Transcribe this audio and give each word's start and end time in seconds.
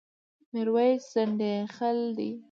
ميرويس 0.53 1.01
ځنډيخيل 1.11 1.97
ډه 2.15 2.29